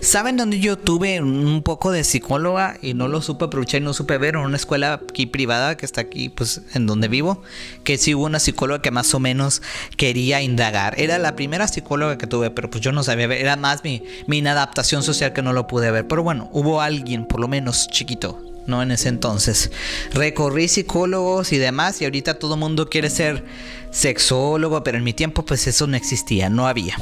¿Saben 0.00 0.36
dónde 0.36 0.60
yo 0.60 0.78
tuve 0.78 1.20
un 1.20 1.62
poco 1.62 1.90
de 1.90 2.04
psicóloga 2.04 2.78
y 2.82 2.94
no 2.94 3.08
lo 3.08 3.22
supe 3.22 3.46
aprovechar 3.46 3.80
y 3.80 3.84
no 3.84 3.94
supe 3.94 4.18
ver 4.18 4.34
en 4.34 4.42
una 4.42 4.56
escuela 4.56 4.94
aquí 4.94 5.26
privada 5.26 5.76
que 5.76 5.86
está 5.86 6.00
aquí, 6.00 6.28
pues 6.28 6.62
en 6.74 6.86
donde 6.86 7.08
vivo? 7.08 7.42
Que 7.84 7.98
sí 7.98 8.14
hubo 8.14 8.26
una 8.26 8.38
psicóloga 8.38 8.82
que 8.82 8.90
más 8.90 9.14
o 9.14 9.20
menos 9.20 9.62
quería 9.96 10.42
indagar. 10.42 10.98
Era 11.00 11.18
la 11.18 11.36
primera 11.36 11.68
psicóloga 11.68 12.18
que 12.18 12.26
tuve, 12.26 12.50
pero 12.50 12.70
pues 12.70 12.82
yo 12.82 12.92
no 12.92 13.02
sabía 13.02 13.26
ver. 13.26 13.40
Era 13.40 13.56
más 13.56 13.84
mi, 13.84 14.02
mi 14.26 14.38
inadaptación 14.38 15.02
social 15.02 15.32
que 15.32 15.42
no 15.42 15.52
lo 15.52 15.66
pude 15.66 15.90
ver. 15.90 16.06
Pero 16.06 16.22
bueno, 16.22 16.48
hubo 16.52 16.80
alguien, 16.80 17.26
por 17.26 17.40
lo 17.40 17.48
menos 17.48 17.88
chiquito, 17.88 18.42
¿no? 18.66 18.82
En 18.82 18.90
ese 18.90 19.08
entonces. 19.08 19.70
Recorrí 20.12 20.68
psicólogos 20.68 21.52
y 21.52 21.58
demás 21.58 22.00
y 22.00 22.04
ahorita 22.04 22.38
todo 22.38 22.54
el 22.54 22.60
mundo 22.60 22.88
quiere 22.88 23.10
ser 23.10 23.44
sexólogo, 23.90 24.82
pero 24.84 24.98
en 24.98 25.04
mi 25.04 25.12
tiempo 25.12 25.44
pues 25.44 25.66
eso 25.66 25.86
no 25.86 25.96
existía, 25.96 26.50
no 26.50 26.66
había. 26.66 26.96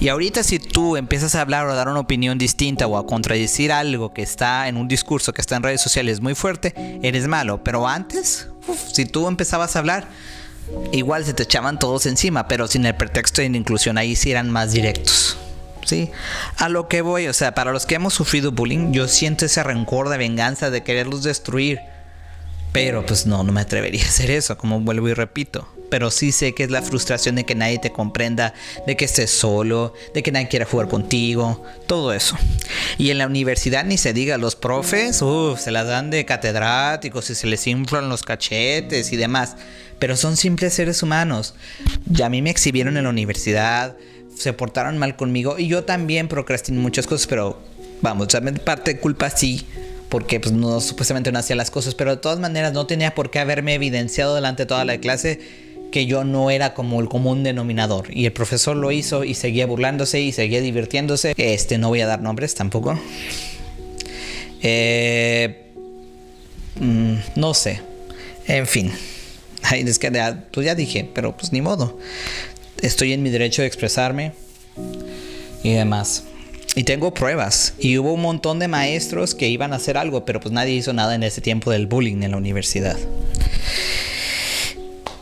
Y 0.00 0.08
ahorita 0.08 0.42
si 0.42 0.58
tú 0.58 0.96
empiezas 0.96 1.34
a 1.34 1.40
hablar 1.40 1.66
o 1.66 1.70
a 1.70 1.74
dar 1.74 1.88
una 1.88 2.00
opinión 2.00 2.38
distinta 2.38 2.86
o 2.86 2.98
a 2.98 3.06
contradecir 3.06 3.72
algo 3.72 4.12
que 4.12 4.22
está 4.22 4.68
en 4.68 4.76
un 4.76 4.88
discurso 4.88 5.32
que 5.32 5.40
está 5.40 5.56
en 5.56 5.62
redes 5.62 5.80
sociales 5.80 6.20
muy 6.20 6.34
fuerte, 6.34 6.74
eres 7.02 7.26
malo. 7.26 7.62
Pero 7.62 7.86
antes, 7.88 8.48
si 8.92 9.06
tú 9.06 9.28
empezabas 9.28 9.76
a 9.76 9.78
hablar, 9.78 10.08
igual 10.92 11.24
se 11.24 11.34
te 11.34 11.44
echaban 11.44 11.78
todos 11.78 12.06
encima, 12.06 12.48
pero 12.48 12.66
sin 12.66 12.84
el 12.86 12.96
pretexto 12.96 13.40
de 13.40 13.46
inclusión, 13.46 13.98
ahí 13.98 14.16
sí 14.16 14.30
eran 14.30 14.50
más 14.50 14.72
directos. 14.72 15.38
¿Sí? 15.84 16.10
A 16.56 16.70
lo 16.70 16.88
que 16.88 17.02
voy, 17.02 17.26
o 17.26 17.34
sea, 17.34 17.54
para 17.54 17.70
los 17.70 17.84
que 17.84 17.96
hemos 17.96 18.14
sufrido 18.14 18.52
bullying, 18.52 18.92
yo 18.92 19.06
siento 19.06 19.44
ese 19.44 19.62
rencor 19.62 20.08
de 20.08 20.16
venganza 20.16 20.70
de 20.70 20.82
quererlos 20.82 21.22
destruir. 21.22 21.80
Pero 22.74 23.06
pues 23.06 23.24
no, 23.24 23.42
no 23.42 23.52
me 23.52 23.62
atrevería 23.62 24.04
a 24.04 24.08
hacer 24.08 24.30
eso, 24.30 24.58
como 24.58 24.78
vuelvo 24.80 25.08
y 25.08 25.14
repito 25.14 25.66
pero 25.94 26.10
sí 26.10 26.32
sé 26.32 26.54
que 26.54 26.64
es 26.64 26.72
la 26.72 26.82
frustración 26.82 27.36
de 27.36 27.44
que 27.44 27.54
nadie 27.54 27.78
te 27.78 27.92
comprenda, 27.92 28.52
de 28.84 28.96
que 28.96 29.04
estés 29.04 29.30
solo, 29.30 29.94
de 30.12 30.24
que 30.24 30.32
nadie 30.32 30.48
quiera 30.48 30.66
jugar 30.66 30.88
contigo, 30.88 31.62
todo 31.86 32.12
eso. 32.12 32.36
Y 32.98 33.10
en 33.10 33.18
la 33.18 33.28
universidad 33.28 33.84
ni 33.84 33.96
se 33.96 34.12
diga, 34.12 34.36
los 34.36 34.56
profes, 34.56 35.22
uff, 35.22 35.60
se 35.60 35.70
las 35.70 35.86
dan 35.86 36.10
de 36.10 36.24
catedráticos 36.24 37.30
y 37.30 37.36
se 37.36 37.46
les 37.46 37.64
inflan 37.68 38.08
los 38.08 38.24
cachetes 38.24 39.12
y 39.12 39.16
demás, 39.16 39.56
pero 40.00 40.16
son 40.16 40.36
simples 40.36 40.74
seres 40.74 41.00
humanos. 41.04 41.54
Ya 42.06 42.26
a 42.26 42.28
mí 42.28 42.42
me 42.42 42.50
exhibieron 42.50 42.96
en 42.96 43.04
la 43.04 43.10
universidad, 43.10 43.96
se 44.36 44.52
portaron 44.52 44.98
mal 44.98 45.14
conmigo 45.14 45.60
y 45.60 45.68
yo 45.68 45.84
también 45.84 46.26
procrastiné 46.26 46.80
muchas 46.80 47.06
cosas, 47.06 47.28
pero 47.28 47.62
vamos, 48.02 48.28
parte 48.64 48.94
de 48.94 48.98
culpa 48.98 49.30
sí 49.30 49.64
porque 50.14 50.38
pues 50.38 50.54
no 50.54 50.80
supuestamente 50.80 51.32
no 51.32 51.40
hacía 51.40 51.56
las 51.56 51.72
cosas, 51.72 51.96
pero 51.96 52.12
de 52.12 52.18
todas 52.18 52.38
maneras 52.38 52.72
no 52.72 52.86
tenía 52.86 53.16
por 53.16 53.32
qué 53.32 53.40
haberme 53.40 53.74
evidenciado 53.74 54.36
delante 54.36 54.62
de 54.62 54.66
toda 54.66 54.84
la 54.84 54.98
clase 54.98 55.40
que 55.90 56.06
yo 56.06 56.22
no 56.22 56.52
era 56.52 56.72
como 56.72 57.00
el 57.00 57.08
común 57.08 57.42
denominador. 57.42 58.16
Y 58.16 58.24
el 58.24 58.32
profesor 58.32 58.76
lo 58.76 58.92
hizo 58.92 59.24
y 59.24 59.34
seguía 59.34 59.66
burlándose 59.66 60.20
y 60.20 60.30
seguía 60.30 60.60
divirtiéndose. 60.60 61.34
Este, 61.36 61.78
no 61.78 61.88
voy 61.88 62.00
a 62.00 62.06
dar 62.06 62.22
nombres 62.22 62.54
tampoco. 62.54 62.96
Eh, 64.62 65.72
mm, 66.78 67.14
no 67.34 67.52
sé. 67.52 67.80
En 68.46 68.68
fin. 68.68 68.92
Ay, 69.62 69.80
es 69.80 69.98
que 69.98 70.12
pues 70.52 70.64
ya 70.64 70.76
dije, 70.76 71.10
pero 71.12 71.36
pues 71.36 71.52
ni 71.52 71.60
modo. 71.60 71.98
Estoy 72.82 73.14
en 73.14 73.24
mi 73.24 73.30
derecho 73.30 73.62
de 73.62 73.66
expresarme 73.66 74.30
y 75.64 75.72
demás. 75.72 76.22
Y 76.76 76.84
tengo 76.84 77.14
pruebas. 77.14 77.74
Y 77.78 77.98
hubo 77.98 78.12
un 78.12 78.22
montón 78.22 78.58
de 78.58 78.68
maestros 78.68 79.34
que 79.34 79.48
iban 79.48 79.72
a 79.72 79.76
hacer 79.76 79.96
algo, 79.96 80.24
pero 80.24 80.40
pues 80.40 80.52
nadie 80.52 80.74
hizo 80.74 80.92
nada 80.92 81.14
en 81.14 81.22
ese 81.22 81.40
tiempo 81.40 81.70
del 81.70 81.86
bullying 81.86 82.22
en 82.22 82.32
la 82.32 82.36
universidad. 82.36 82.96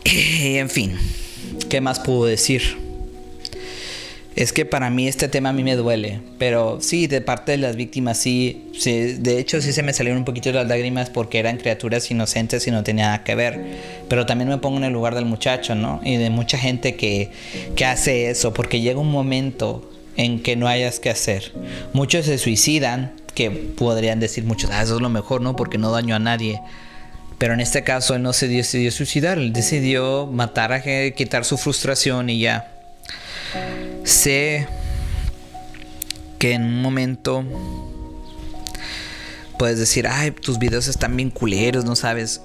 en 0.05 0.71
fin, 0.71 0.97
¿qué 1.69 1.81
más 1.81 2.01
puedo 2.01 2.25
decir? 2.25 2.81
Es 4.35 4.55
que 4.55 4.65
para 4.65 4.89
mí 4.89 5.09
este 5.09 5.29
tema 5.29 5.51
a 5.51 5.53
mí 5.53 5.63
me 5.63 5.77
duele, 5.77 6.21
pero 6.39 6.79
sí, 6.81 7.07
de 7.07 7.21
parte 7.21 7.53
de 7.53 7.59
las 7.59 7.77
víctimas 7.77 8.17
sí, 8.17 8.71
de 8.83 9.39
hecho 9.39 9.61
sí 9.61 9.75
se 9.75 9.83
me 9.83 9.93
salieron 9.93 10.21
un 10.21 10.25
poquito 10.25 10.51
las 10.53 10.67
lágrimas 10.67 11.11
porque 11.11 11.39
eran 11.39 11.59
criaturas 11.59 12.11
inocentes 12.11 12.67
y 12.67 12.71
no 12.71 12.83
tenía 12.83 13.09
nada 13.09 13.25
que 13.25 13.35
ver, 13.35 13.61
pero 14.09 14.25
también 14.25 14.49
me 14.49 14.57
pongo 14.57 14.79
en 14.79 14.85
el 14.85 14.93
lugar 14.95 15.15
del 15.15 15.27
muchacho, 15.27 15.75
¿no? 15.75 16.01
Y 16.03 16.17
de 16.17 16.31
mucha 16.31 16.57
gente 16.57 16.97
que, 16.97 17.31
que 17.77 17.85
hace 17.85 18.31
eso, 18.31 18.55
porque 18.55 18.81
llega 18.81 18.99
un 18.99 19.11
momento 19.11 19.92
en 20.17 20.43
que 20.43 20.57
no 20.57 20.69
hayas 20.69 21.01
que 21.01 21.11
hacer. 21.11 21.53
Muchos 21.93 22.27
se 22.27 22.39
suicidan, 22.39 23.13
que 23.35 23.51
podrían 23.51 24.21
decir 24.21 24.45
muchos, 24.45 24.71
ah, 24.71 24.83
eso 24.83 24.97
es 24.97 25.01
lo 25.01 25.09
mejor, 25.09 25.41
¿no? 25.41 25.57
Porque 25.57 25.79
no 25.79 25.91
daño 25.91 26.15
a 26.15 26.19
nadie 26.19 26.61
pero 27.43 27.55
en 27.55 27.61
este 27.61 27.83
caso 27.83 28.15
él 28.15 28.23
no 28.23 28.33
se 28.33 28.47
decidió 28.47 28.93
suicidar, 28.93 29.37
él 29.37 29.53
decidió 29.53 30.29
matar 30.29 30.73
a 30.73 30.79
gente, 30.79 31.13
quitar 31.13 31.45
su 31.45 31.59
frustración 31.59 32.31
y 32.31 32.39
ya. 32.39 32.71
Sé 34.05 34.69
que 36.39 36.53
en 36.53 36.63
un 36.63 36.83
momento 36.83 37.45
puedes 39.59 39.81
decir, 39.81 40.07
ay, 40.07 40.31
tus 40.31 40.61
videos 40.61 40.87
están 40.87 41.17
bien 41.17 41.31
culeros, 41.31 41.85
no 41.85 41.97
sabes. 41.97 42.43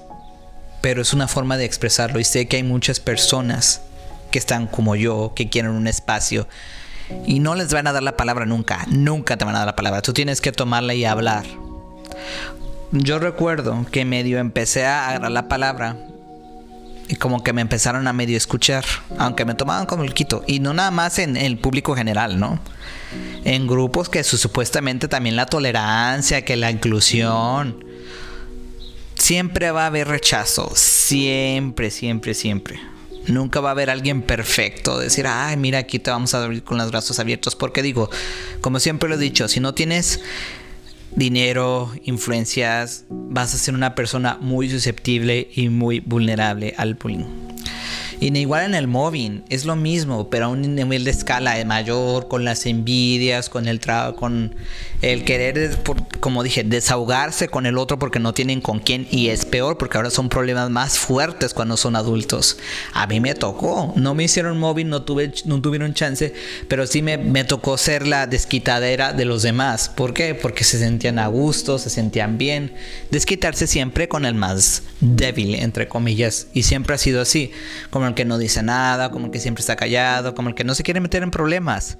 Pero 0.80 1.00
es 1.00 1.12
una 1.12 1.28
forma 1.28 1.56
de 1.56 1.64
expresarlo 1.64 2.18
y 2.18 2.24
sé 2.24 2.48
que 2.48 2.56
hay 2.56 2.64
muchas 2.64 2.98
personas 2.98 3.82
que 4.32 4.40
están 4.40 4.66
como 4.66 4.96
yo, 4.96 5.32
que 5.36 5.48
quieren 5.48 5.70
un 5.70 5.86
espacio 5.86 6.48
y 7.26 7.40
no 7.40 7.54
les 7.54 7.72
van 7.72 7.86
a 7.86 7.92
dar 7.92 8.02
la 8.02 8.16
palabra 8.16 8.46
nunca, 8.46 8.86
nunca 8.88 9.36
te 9.36 9.44
van 9.44 9.54
a 9.54 9.58
dar 9.58 9.66
la 9.66 9.76
palabra. 9.76 10.02
Tú 10.02 10.12
tienes 10.12 10.40
que 10.40 10.52
tomarla 10.52 10.94
y 10.94 11.04
hablar 11.04 11.44
yo 12.90 13.18
recuerdo 13.18 13.86
que 13.90 14.04
medio 14.04 14.38
empecé 14.38 14.86
a 14.86 15.08
agarrar 15.08 15.30
la 15.30 15.48
palabra 15.48 15.96
y 17.08 17.16
como 17.16 17.42
que 17.42 17.52
me 17.52 17.60
empezaron 17.60 18.06
a 18.06 18.12
medio 18.12 18.36
escuchar, 18.36 18.84
aunque 19.18 19.44
me 19.44 19.54
tomaban 19.54 19.86
como 19.86 20.04
el 20.04 20.12
quito, 20.12 20.44
y 20.46 20.60
no 20.60 20.74
nada 20.74 20.90
más 20.90 21.18
en, 21.18 21.38
el 21.38 21.58
público 21.58 21.94
general, 21.94 22.38
¿no? 22.38 22.60
En 23.44 23.66
grupos 23.66 24.10
que 24.10 24.22
supuestamente 24.24 25.08
también 25.08 25.34
la 25.34 25.46
tolerancia, 25.46 26.44
que 26.44 26.56
la 26.56 26.70
inclusión, 26.70 27.82
siempre 29.14 29.70
va 29.70 29.84
a 29.84 29.86
haber 29.86 30.08
rechazo, 30.08 30.70
siempre, 30.74 31.90
siempre, 31.90 32.34
siempre. 32.34 32.78
Nunca 33.28 33.60
va 33.60 33.70
a 33.70 33.72
haber 33.72 33.90
alguien 33.90 34.22
perfecto, 34.22 34.98
decir, 34.98 35.26
ay, 35.26 35.56
mira, 35.56 35.78
aquí 35.78 35.98
te 35.98 36.10
vamos 36.10 36.34
a 36.34 36.42
abrir 36.42 36.64
con 36.64 36.78
los 36.78 36.90
brazos 36.90 37.18
abiertos, 37.18 37.56
porque 37.56 37.82
digo, 37.82 38.10
como 38.60 38.80
siempre 38.80 39.08
lo 39.08 39.16
he 39.16 39.18
dicho, 39.18 39.48
si 39.48 39.60
no 39.60 39.74
tienes 39.74 40.20
dinero, 41.14 41.92
influencias, 42.04 43.04
vas 43.08 43.54
a 43.54 43.58
ser 43.58 43.74
una 43.74 43.94
persona 43.94 44.38
muy 44.40 44.70
susceptible 44.70 45.48
y 45.54 45.68
muy 45.68 46.00
vulnerable 46.00 46.74
al 46.76 46.94
bullying. 46.94 47.47
Y 48.20 48.36
igual 48.36 48.64
en 48.64 48.74
el 48.74 48.88
mobbing, 48.88 49.44
es 49.48 49.64
lo 49.64 49.76
mismo, 49.76 50.28
pero 50.28 50.46
a 50.46 50.48
un 50.48 50.74
nivel 50.74 51.04
de 51.04 51.10
escala 51.10 51.62
mayor, 51.64 52.28
con 52.28 52.44
las 52.44 52.66
envidias, 52.66 53.48
con 53.48 53.68
el 53.68 53.78
trabajo, 53.80 54.16
con 54.16 54.54
el 55.02 55.24
querer, 55.24 55.78
como 56.18 56.42
dije, 56.42 56.64
desahogarse 56.64 57.48
con 57.48 57.66
el 57.66 57.78
otro 57.78 57.98
porque 57.98 58.18
no 58.18 58.34
tienen 58.34 58.60
con 58.60 58.80
quién. 58.80 59.06
Y 59.10 59.28
es 59.28 59.44
peor 59.44 59.78
porque 59.78 59.96
ahora 59.96 60.10
son 60.10 60.28
problemas 60.28 60.70
más 60.70 60.98
fuertes 60.98 61.54
cuando 61.54 61.76
son 61.76 61.94
adultos. 61.94 62.58
A 62.92 63.06
mí 63.06 63.20
me 63.20 63.34
tocó, 63.34 63.92
no 63.96 64.14
me 64.14 64.24
hicieron 64.24 64.58
mobbing, 64.58 64.88
no, 64.88 65.02
tuve, 65.02 65.32
no 65.44 65.60
tuvieron 65.60 65.94
chance, 65.94 66.34
pero 66.66 66.86
sí 66.86 67.02
me, 67.02 67.18
me 67.18 67.44
tocó 67.44 67.78
ser 67.78 68.06
la 68.06 68.26
desquitadera 68.26 69.12
de 69.12 69.24
los 69.24 69.42
demás. 69.42 69.88
¿Por 69.88 70.12
qué? 70.12 70.34
Porque 70.34 70.64
se 70.64 70.78
sentían 70.78 71.18
a 71.18 71.28
gusto, 71.28 71.78
se 71.78 71.90
sentían 71.90 72.38
bien. 72.38 72.74
Desquitarse 73.10 73.66
siempre 73.66 74.08
con 74.08 74.24
el 74.24 74.34
más 74.34 74.82
débil, 75.00 75.54
entre 75.54 75.86
comillas. 75.86 76.48
Y 76.52 76.64
siempre 76.64 76.94
ha 76.94 76.98
sido 76.98 77.20
así. 77.20 77.52
Como 77.90 78.07
el 78.08 78.14
que 78.14 78.24
no 78.24 78.38
dice 78.38 78.62
nada, 78.62 79.10
como 79.10 79.26
el 79.26 79.32
que 79.32 79.40
siempre 79.40 79.60
está 79.60 79.76
callado, 79.76 80.34
como 80.34 80.48
el 80.48 80.54
que 80.54 80.64
no 80.64 80.74
se 80.74 80.82
quiere 80.82 81.00
meter 81.00 81.22
en 81.22 81.30
problemas. 81.30 81.98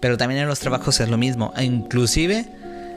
Pero 0.00 0.16
también 0.16 0.40
en 0.40 0.48
los 0.48 0.60
trabajos 0.60 0.98
es 1.00 1.08
lo 1.08 1.18
mismo, 1.18 1.52
e 1.56 1.64
inclusive 1.64 2.46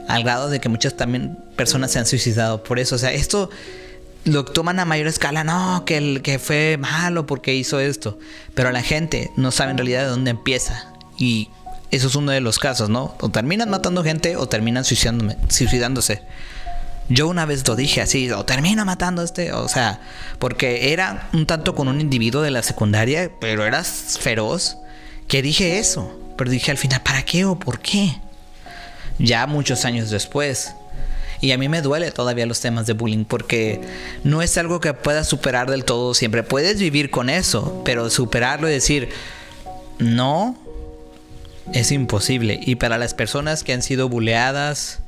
al 0.08 0.22
grado 0.22 0.50
de 0.50 0.60
que 0.60 0.68
muchas 0.68 0.96
también 0.96 1.38
personas 1.56 1.92
se 1.92 1.98
han 1.98 2.06
suicidado 2.06 2.62
por 2.62 2.78
eso. 2.78 2.96
O 2.96 2.98
sea, 2.98 3.12
esto 3.12 3.50
lo 4.24 4.44
toman 4.44 4.80
a 4.80 4.84
mayor 4.84 5.06
escala, 5.06 5.44
no, 5.44 5.84
que 5.84 5.98
el 5.98 6.22
que 6.22 6.38
fue 6.38 6.78
malo 6.78 7.26
porque 7.26 7.54
hizo 7.54 7.78
esto. 7.78 8.18
Pero 8.54 8.72
la 8.72 8.82
gente 8.82 9.30
no 9.36 9.50
sabe 9.50 9.72
en 9.72 9.78
realidad 9.78 10.02
de 10.02 10.08
dónde 10.08 10.30
empieza. 10.30 10.92
Y 11.18 11.50
eso 11.90 12.08
es 12.08 12.14
uno 12.14 12.32
de 12.32 12.40
los 12.40 12.58
casos, 12.58 12.88
¿no? 12.88 13.14
O 13.20 13.28
terminan 13.28 13.70
matando 13.70 14.02
gente 14.02 14.36
o 14.36 14.48
terminan 14.48 14.84
suicidándose. 14.84 16.22
Yo 17.08 17.28
una 17.28 17.44
vez 17.44 17.66
lo 17.68 17.76
dije 17.76 18.00
así, 18.00 18.30
o 18.30 18.44
termina 18.44 18.84
matando 18.84 19.20
a 19.20 19.24
este, 19.24 19.52
o 19.52 19.68
sea, 19.68 20.00
porque 20.38 20.92
era 20.92 21.28
un 21.32 21.46
tanto 21.46 21.74
con 21.74 21.88
un 21.88 22.00
individuo 22.00 22.40
de 22.40 22.50
la 22.50 22.62
secundaria, 22.62 23.30
pero 23.40 23.66
eras 23.66 24.18
feroz, 24.20 24.78
que 25.28 25.42
dije 25.42 25.78
eso. 25.78 26.18
Pero 26.36 26.50
dije 26.50 26.70
al 26.70 26.78
final, 26.78 27.02
¿para 27.02 27.22
qué 27.22 27.44
o 27.44 27.58
por 27.58 27.80
qué? 27.80 28.16
Ya 29.18 29.46
muchos 29.46 29.84
años 29.84 30.10
después. 30.10 30.74
Y 31.40 31.52
a 31.52 31.58
mí 31.58 31.68
me 31.68 31.82
duele 31.82 32.10
todavía 32.10 32.46
los 32.46 32.60
temas 32.60 32.86
de 32.86 32.94
bullying 32.94 33.24
porque 33.24 33.80
no 34.24 34.40
es 34.40 34.56
algo 34.56 34.80
que 34.80 34.94
puedas 34.94 35.28
superar 35.28 35.70
del 35.70 35.84
todo 35.84 36.14
siempre. 36.14 36.42
Puedes 36.42 36.80
vivir 36.80 37.10
con 37.10 37.28
eso, 37.28 37.82
pero 37.84 38.08
superarlo 38.08 38.68
y 38.68 38.72
decir, 38.72 39.10
no, 39.98 40.56
es 41.72 41.92
imposible. 41.92 42.58
Y 42.62 42.76
para 42.76 42.98
las 42.98 43.14
personas 43.14 43.62
que 43.62 43.74
han 43.74 43.82
sido 43.82 44.08
bulleadas, 44.08 45.00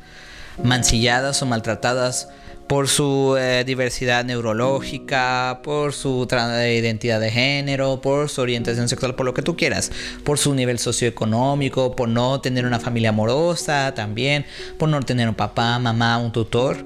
mancilladas 0.63 1.43
o 1.43 1.47
maltratadas 1.47 2.29
por 2.67 2.89
su 2.89 3.37
eh, 3.39 3.63
diversidad 3.65 4.25
neurológica, 4.25 5.61
por 5.63 5.93
su 5.93 6.27
identidad 6.29 7.21
de 7.21 7.31
género, 7.31 8.01
por 8.01 8.29
su 8.29 8.41
orientación 8.41 8.89
sexual, 8.89 9.15
por 9.15 9.25
lo 9.25 9.35
que 9.35 9.43
tú 9.43 9.57
quieras, 9.57 9.93
por 10.25 10.39
su 10.39 10.55
nivel 10.55 10.79
socioeconómico, 10.79 11.95
por 11.95 12.09
no 12.09 12.41
tener 12.41 12.67
una 12.67 12.81
familia 12.81 13.11
amorosa 13.11 13.95
también, 13.95 14.47
por 14.79 14.89
no 14.89 15.01
tener 15.03 15.29
un 15.29 15.35
papá, 15.35 15.79
mamá, 15.79 16.19
un 16.19 16.33
tutor. 16.33 16.85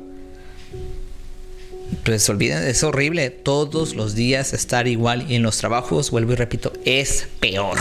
Pues 2.04 2.28
olviden, 2.28 2.62
es 2.64 2.84
horrible 2.84 3.30
todos 3.30 3.94
los 3.94 4.14
días 4.14 4.52
estar 4.52 4.86
igual 4.86 5.30
y 5.30 5.34
en 5.34 5.42
los 5.42 5.56
trabajos, 5.58 6.10
vuelvo 6.10 6.32
y 6.32 6.36
repito, 6.36 6.72
es 6.84 7.26
peor. 7.40 7.78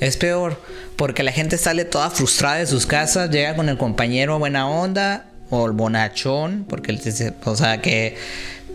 Es 0.00 0.16
peor 0.16 0.60
porque 0.96 1.22
la 1.22 1.32
gente 1.32 1.58
sale 1.58 1.84
toda 1.84 2.10
frustrada 2.10 2.56
de 2.56 2.66
sus 2.66 2.86
casas, 2.86 3.30
llega 3.30 3.54
con 3.56 3.68
el 3.68 3.78
compañero 3.78 4.38
buena 4.38 4.68
onda, 4.68 5.26
o 5.50 5.66
el 5.66 5.72
bonachón, 5.72 6.64
porque 6.68 6.90
él 6.92 7.00
dice, 7.02 7.34
o 7.44 7.56
sea, 7.56 7.80
que 7.80 8.16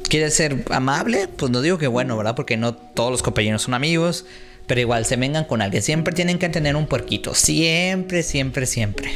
quiere 0.08 0.30
ser 0.32 0.64
amable, 0.70 1.28
pues 1.28 1.52
no 1.52 1.62
digo 1.62 1.78
que 1.78 1.88
bueno, 1.88 2.18
¿verdad? 2.18 2.36
Porque 2.36 2.58
no 2.58 2.74
todos 2.76 3.12
los 3.12 3.24
compañeros 3.24 3.64
son 3.64 3.74
amigos, 3.74 4.26
pero 4.68 4.82
igual 4.82 5.06
se 5.06 5.16
vengan 5.16 5.46
con 5.46 5.62
alguien. 5.62 5.84
Siempre 5.84 6.14
tienen 6.14 6.40
que 6.40 6.50
tener 6.50 6.76
un 6.76 6.88
puerquito, 6.88 7.34
siempre, 7.34 8.24
siempre, 8.24 8.66
siempre. 8.66 9.12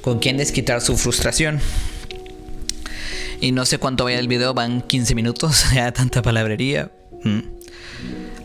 Con 0.00 0.18
quien 0.18 0.36
desquitar 0.36 0.80
su 0.80 0.96
frustración. 0.96 1.60
Y 3.40 3.52
no 3.52 3.66
sé 3.66 3.78
cuánto 3.78 4.04
vaya 4.04 4.18
el 4.18 4.28
video, 4.28 4.54
van 4.54 4.82
15 4.82 5.14
minutos, 5.14 5.66
ya 5.74 5.92
tanta 5.92 6.22
palabrería. 6.22 6.90
Mm. 7.24 7.40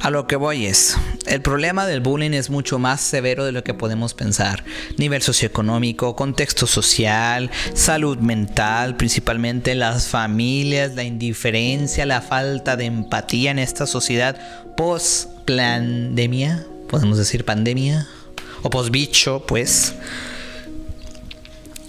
A 0.02 0.10
lo 0.10 0.28
que 0.28 0.36
voy 0.36 0.66
es, 0.66 0.98
el 1.26 1.42
problema 1.42 1.86
del 1.86 2.02
bullying 2.02 2.32
es 2.32 2.50
mucho 2.50 2.80
más 2.80 3.02
severo 3.02 3.46
de 3.46 3.52
lo 3.52 3.64
que 3.64 3.74
podemos 3.74 4.14
pensar. 4.14 4.64
Nivel 4.98 5.22
socioeconómico, 5.22 6.16
contexto 6.16 6.68
social, 6.68 7.50
salud 7.74 8.18
mental, 8.18 8.98
principalmente 8.98 9.76
las 9.76 10.08
familias, 10.08 10.96
la 10.96 11.04
indiferencia, 11.04 12.06
la 12.06 12.22
falta 12.22 12.76
de 12.76 12.86
empatía 12.86 13.52
en 13.52 13.60
esta 13.60 13.88
sociedad 13.88 14.38
post-pandemia, 14.76 16.66
podemos 16.90 17.18
decir 17.18 17.46
pandemia, 17.46 18.08
o 18.62 18.70
post-bicho, 18.70 19.46
pues. 19.48 19.94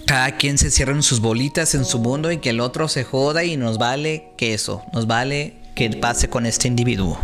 Cada 0.05 0.37
quien 0.37 0.57
se 0.59 0.69
cierra 0.69 0.93
en 0.93 1.01
sus 1.01 1.19
bolitas 1.19 1.73
en 1.73 1.83
su 1.83 1.97
mundo 1.99 2.31
y 2.31 2.37
que 2.37 2.51
el 2.51 2.59
otro 2.59 2.87
se 2.87 3.03
joda 3.03 3.43
y 3.43 3.57
nos 3.57 3.79
vale 3.79 4.27
que 4.37 4.53
eso, 4.53 4.83
nos 4.93 5.07
vale 5.07 5.55
que 5.73 5.89
pase 5.89 6.29
con 6.29 6.45
este 6.45 6.67
individuo 6.67 7.19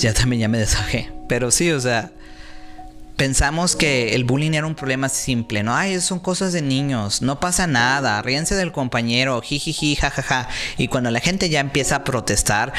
ya 0.00 0.14
también 0.14 0.40
ya 0.40 0.48
me 0.48 0.58
desajé. 0.58 1.12
Pero 1.28 1.50
sí, 1.50 1.70
o 1.72 1.80
sea, 1.80 2.10
pensamos 3.16 3.76
que 3.76 4.14
el 4.14 4.24
bullying 4.24 4.52
era 4.52 4.66
un 4.66 4.74
problema 4.74 5.08
simple, 5.08 5.62
¿no? 5.62 5.74
Ay, 5.74 6.00
son 6.00 6.20
cosas 6.20 6.52
de 6.52 6.62
niños, 6.62 7.22
no 7.22 7.40
pasa 7.40 7.66
nada, 7.66 8.20
ríense 8.22 8.54
del 8.54 8.72
compañero, 8.72 9.40
jijiji, 9.40 9.96
jajaja. 9.96 10.48
Y 10.76 10.88
cuando 10.88 11.10
la 11.10 11.20
gente 11.20 11.48
ya 11.48 11.60
empieza 11.60 11.96
a 11.96 12.04
protestar, 12.04 12.72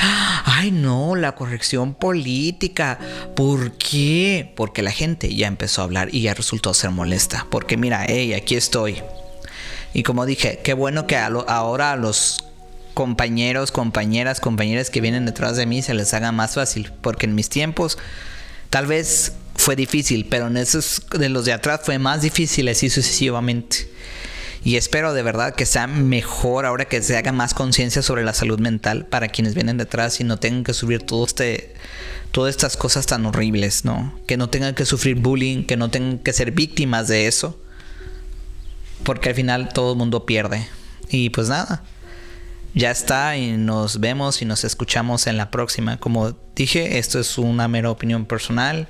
ay, 0.46 0.72
no, 0.72 1.16
la 1.16 1.34
corrección 1.34 1.94
política. 1.94 3.00
¿Por 3.36 3.74
qué? 3.78 4.54
Porque 4.56 4.82
la 4.82 4.92
gente 4.92 5.34
ya 5.36 5.48
empezó 5.48 5.82
a 5.82 5.86
hablar 5.86 6.10
y 6.12 6.22
ya 6.22 6.34
resultó 6.34 6.74
ser 6.74 6.92
molesta. 6.92 7.48
Porque 7.50 7.78
mira, 7.78 8.06
hey, 8.08 8.34
aquí 8.34 8.56
estoy. 8.56 9.02
Y 9.94 10.04
como 10.04 10.26
dije, 10.26 10.60
qué 10.64 10.74
bueno 10.74 11.08
que 11.08 11.18
ahora 11.18 11.94
a 11.94 11.96
los 11.96 12.47
compañeros, 12.98 13.72
compañeras, 13.72 14.40
compañeras 14.40 14.90
que 14.90 15.02
vienen 15.02 15.28
detrás 15.28 15.56
de 15.56 15.68
mí 15.68 15.84
se 15.84 15.94
les 15.94 16.16
haga 16.16 16.32
más 16.32 16.56
fácil. 16.56 16.92
Porque 17.02 17.28
en 17.28 17.36
mis 17.36 17.48
tiempos 17.48 18.00
tal 18.72 18.88
vez 18.88 19.34
fue 19.56 19.76
difícil, 19.76 20.26
pero 20.26 20.48
en 20.48 20.58
esos 20.58 21.04
de 21.12 21.30
los 21.30 21.46
de 21.46 21.54
atrás 21.54 21.82
fue 21.84 22.00
más 22.00 22.24
difícil 22.24 22.68
así 22.70 22.90
sucesivamente. 22.90 23.88
Y 24.64 24.78
espero 24.78 25.14
de 25.14 25.22
verdad 25.22 25.54
que 25.54 25.68
sea 25.68 25.86
mejor 25.86 26.66
ahora 26.66 26.86
que 26.86 27.04
se 27.04 27.16
haga 27.16 27.32
más 27.32 27.54
conciencia 27.54 28.02
sobre 28.02 28.24
la 28.24 28.34
salud 28.34 28.60
mental 28.60 29.06
para 29.06 29.28
quienes 29.28 29.54
vienen 29.54 29.78
detrás 29.78 30.20
y 30.20 30.24
no 30.24 30.38
tengan 30.38 30.64
que 30.64 30.74
subir 30.74 31.04
todo 31.04 31.24
este, 31.24 31.76
todas 32.32 32.50
estas 32.50 32.78
cosas 32.78 33.06
tan 33.06 33.28
horribles, 33.28 33.86
¿no? 33.86 34.20
Que 34.26 34.38
no 34.38 34.50
tengan 34.50 34.74
que 34.74 34.86
sufrir 34.86 35.18
bullying, 35.18 35.66
que 35.66 35.78
no 35.78 35.92
tengan 35.92 36.18
que 36.18 36.34
ser 36.34 36.50
víctimas 36.50 37.08
de 37.08 37.28
eso. 37.28 37.62
Porque 39.04 39.30
al 39.30 39.36
final 39.36 39.70
todo 39.72 39.92
el 39.92 40.00
mundo 40.00 40.26
pierde. 40.26 40.68
Y 41.12 41.30
pues 41.30 41.48
nada 41.48 41.84
ya 42.78 42.92
está 42.92 43.36
y 43.38 43.58
nos 43.58 44.00
vemos 44.00 44.42
y 44.42 44.46
nos 44.46 44.64
escuchamos 44.64 45.26
en 45.26 45.36
la 45.36 45.50
próxima. 45.50 45.98
Como 45.98 46.38
dije, 46.56 47.00
esto 47.00 47.20
es 47.20 47.38
una 47.40 47.68
mera 47.68 47.90
opinión 47.90 48.26
personal. 48.26 48.88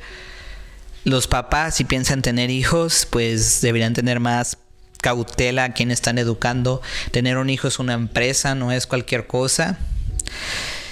Los 1.05 1.27
papás, 1.27 1.75
si 1.75 1.85
piensan 1.85 2.21
tener 2.21 2.49
hijos, 2.49 3.07
pues 3.09 3.61
deberían 3.61 3.93
tener 3.93 4.19
más 4.19 4.57
cautela 5.01 5.63
a 5.63 5.73
quien 5.73 5.91
están 5.91 6.17
educando. 6.17 6.81
Tener 7.11 7.37
un 7.37 7.49
hijo 7.49 7.69
es 7.69 7.79
una 7.79 7.93
empresa, 7.93 8.55
no 8.55 8.73
es 8.73 8.87
cualquier 8.87 9.25
cosa. 9.25 9.77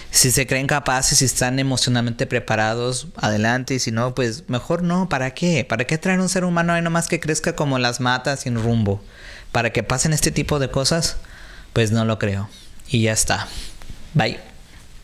Si 0.09 0.31
se 0.31 0.47
creen 0.47 0.67
capaces, 0.67 1.17
si 1.17 1.25
están 1.25 1.59
emocionalmente 1.59 2.25
preparados, 2.25 3.07
adelante. 3.17 3.73
Y 3.73 3.79
si 3.79 3.91
no, 3.91 4.15
pues 4.15 4.45
mejor 4.47 4.83
no. 4.83 5.09
¿Para 5.09 5.33
qué? 5.33 5.65
¿Para 5.65 5.83
qué 5.83 5.97
traer 5.97 6.21
un 6.21 6.29
ser 6.29 6.45
humano 6.45 6.71
ahí 6.71 6.81
nomás 6.81 7.09
que 7.09 7.19
crezca 7.19 7.57
como 7.57 7.77
las 7.77 7.99
matas 7.99 8.41
sin 8.41 8.55
rumbo? 8.55 9.03
¿Para 9.51 9.73
que 9.73 9.83
pasen 9.83 10.13
este 10.13 10.31
tipo 10.31 10.59
de 10.59 10.71
cosas? 10.71 11.17
Pues 11.73 11.91
no 11.91 12.05
lo 12.05 12.19
creo. 12.19 12.47
Y 12.89 13.01
ya 13.01 13.13
está. 13.13 13.47
Bye. 14.13 14.54